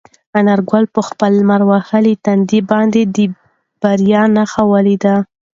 [0.39, 3.17] انارګل په خپل لمر وهلي تندي باندې د
[3.81, 5.15] بریا نښه ولیده.